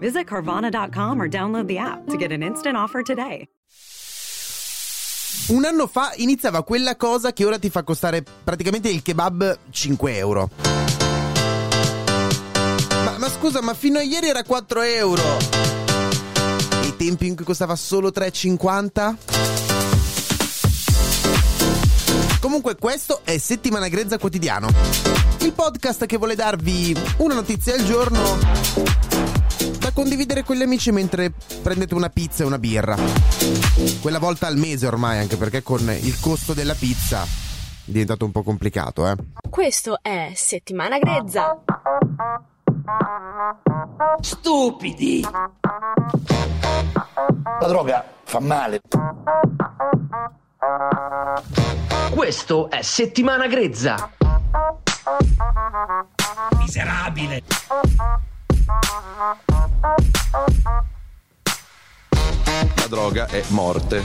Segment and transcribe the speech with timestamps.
[0.00, 3.46] Visit Carvana.com or download the app to get an instant offer today.
[5.48, 10.16] Un anno fa iniziava quella cosa che ora ti fa costare praticamente il kebab 5
[10.16, 10.48] euro.
[13.04, 15.22] Ma, ma scusa, ma fino a ieri era 4 euro.
[16.82, 19.16] E i tempi in cui costava solo 3,50?
[22.40, 24.68] Comunque questo è Settimana Grezza Quotidiano.
[25.40, 28.38] Il podcast che vuole darvi una notizia al giorno
[29.78, 31.32] da condividere con gli amici mentre
[31.62, 32.96] prendete una pizza e una birra.
[34.00, 37.26] Quella volta al mese ormai, anche perché con il costo della pizza è
[37.84, 39.14] diventato un po' complicato, eh.
[39.48, 41.62] Questo è Settimana Grezza.
[44.20, 45.22] Stupidi!
[47.60, 48.80] La droga fa male.
[52.10, 54.10] Questo è Settimana Grezza.
[56.58, 57.42] Miserabile!
[62.90, 64.02] Droga è morte.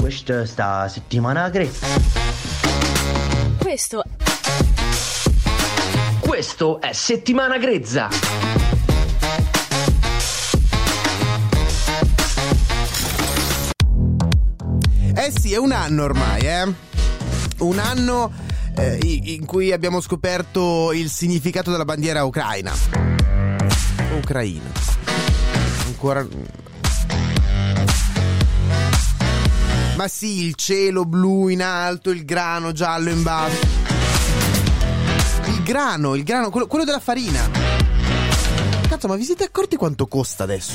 [0.00, 1.86] Questa è sta settimana grezza.
[3.58, 4.02] Questo
[6.20, 8.08] Questo è Settimana Grezza.
[15.14, 16.74] Eh sì, è un anno ormai, eh.
[17.58, 18.32] Un anno
[18.76, 23.13] eh, in cui abbiamo scoperto il significato della bandiera ucraina.
[24.24, 24.72] Ucraina.
[25.84, 26.26] Ancora.
[29.96, 33.60] Ma sì, il cielo blu in alto, il grano giallo in basso.
[35.44, 37.50] Il grano, il grano, quello, quello della farina.
[38.88, 40.72] Cazzo, ma vi siete accorti quanto costa adesso?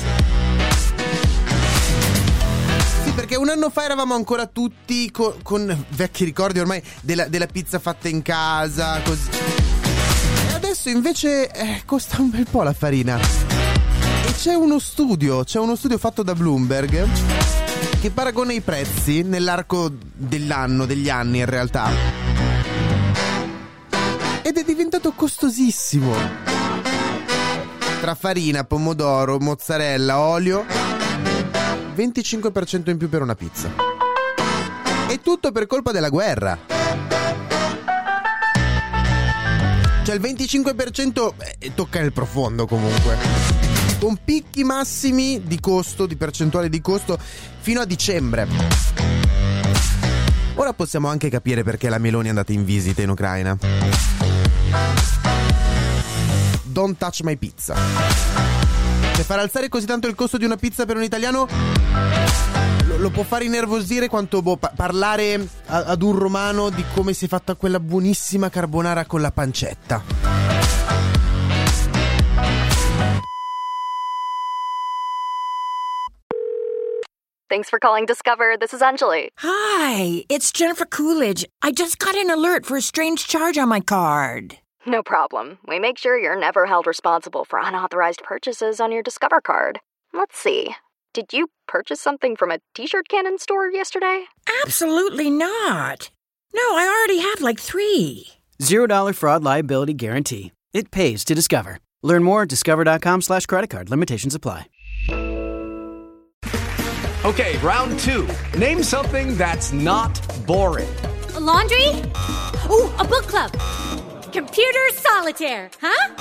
[3.02, 7.46] Sì, perché un anno fa eravamo ancora tutti co- con vecchi ricordi ormai della, della
[7.46, 9.59] pizza fatta in casa, così.
[10.70, 13.18] Adesso invece eh, costa un bel po' la farina.
[13.18, 17.08] E c'è uno studio, c'è uno studio fatto da Bloomberg
[18.00, 21.90] che paragona i prezzi nell'arco dell'anno, degli anni in realtà.
[24.42, 26.14] Ed è diventato costosissimo.
[28.00, 30.64] Tra farina, pomodoro, mozzarella, olio,
[31.96, 33.72] 25% in più per una pizza.
[35.08, 36.69] E tutto per colpa della guerra.
[40.10, 43.16] Cioè il 25% eh, tocca nel profondo comunque.
[44.00, 47.16] Con picchi massimi di costo, di percentuale di costo,
[47.60, 48.48] fino a dicembre.
[50.56, 53.56] Ora possiamo anche capire perché la Meloni è andata in visita in Ucraina.
[56.64, 57.76] Don't touch my pizza.
[59.14, 61.46] Cioè far alzare così tanto il costo di una pizza per un italiano
[63.00, 65.34] lo, può fare innervosire quanto boh, pa- parlare
[65.66, 70.02] a- ad un romano di come si è fatta quella buonissima carbonara con la pancetta.
[77.48, 78.56] Thanks for calling Discover.
[78.56, 79.28] This is Anjali.
[79.38, 81.44] Hi, it's Jennifer Coolidge.
[81.62, 84.56] I just got an alert for a strange charge on my card.
[84.86, 85.58] No problem.
[85.66, 89.80] We make sure you're never held responsible for unauthorized purchases on your Discover card.
[90.14, 90.74] Let's see.
[91.12, 94.26] Did you purchase something from a t shirt cannon store yesterday?
[94.62, 96.08] Absolutely not.
[96.54, 98.28] No, I already have like three.
[98.62, 100.52] Zero dollar fraud liability guarantee.
[100.72, 101.78] It pays to discover.
[102.04, 103.90] Learn more at discover.com slash credit card.
[103.90, 104.66] Limitations apply.
[107.24, 108.26] Okay, round two.
[108.56, 110.14] Name something that's not
[110.46, 110.88] boring.
[111.34, 111.88] A laundry?
[112.70, 113.50] Ooh, a book club.
[114.32, 116.14] Computer solitaire, huh?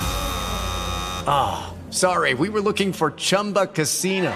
[1.27, 4.35] Ah, oh, sorry, we were looking for Chumba Casino.